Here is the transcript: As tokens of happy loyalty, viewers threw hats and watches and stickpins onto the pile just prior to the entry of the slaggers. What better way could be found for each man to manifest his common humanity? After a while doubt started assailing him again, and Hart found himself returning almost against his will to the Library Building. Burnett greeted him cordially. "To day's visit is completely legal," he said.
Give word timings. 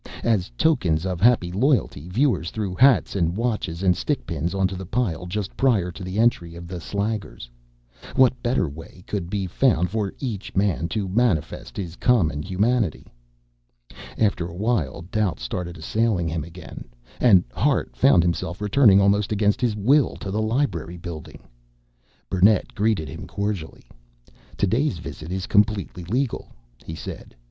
As 0.23 0.49
tokens 0.57 1.05
of 1.05 1.21
happy 1.21 1.51
loyalty, 1.51 2.09
viewers 2.09 2.49
threw 2.49 2.73
hats 2.73 3.15
and 3.15 3.37
watches 3.37 3.83
and 3.83 3.93
stickpins 3.95 4.55
onto 4.55 4.75
the 4.75 4.87
pile 4.87 5.27
just 5.27 5.55
prior 5.55 5.91
to 5.91 6.03
the 6.03 6.17
entry 6.17 6.55
of 6.55 6.67
the 6.67 6.79
slaggers. 6.81 7.47
What 8.15 8.41
better 8.41 8.67
way 8.67 9.03
could 9.05 9.29
be 9.29 9.45
found 9.45 9.91
for 9.91 10.11
each 10.17 10.55
man 10.55 10.87
to 10.89 11.07
manifest 11.07 11.77
his 11.77 11.95
common 11.97 12.41
humanity? 12.41 13.13
After 14.17 14.47
a 14.47 14.55
while 14.55 15.03
doubt 15.11 15.39
started 15.39 15.77
assailing 15.77 16.27
him 16.27 16.43
again, 16.43 16.85
and 17.19 17.43
Hart 17.51 17.95
found 17.95 18.23
himself 18.23 18.59
returning 18.59 18.99
almost 18.99 19.31
against 19.31 19.61
his 19.61 19.75
will 19.75 20.15
to 20.15 20.31
the 20.31 20.41
Library 20.41 20.97
Building. 20.97 21.43
Burnett 22.27 22.73
greeted 22.73 23.07
him 23.07 23.27
cordially. 23.27 23.83
"To 24.57 24.65
day's 24.65 24.97
visit 24.97 25.31
is 25.31 25.45
completely 25.45 26.05
legal," 26.05 26.51
he 26.83 26.95
said. 26.95 27.35